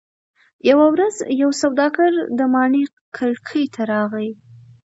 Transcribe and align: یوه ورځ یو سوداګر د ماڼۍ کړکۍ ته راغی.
یوه 0.69 0.85
ورځ 0.93 1.15
یو 1.41 1.49
سوداګر 1.61 2.11
د 2.37 2.39
ماڼۍ 2.53 2.83
کړکۍ 3.15 3.65
ته 3.73 3.81
راغی. 3.91 4.29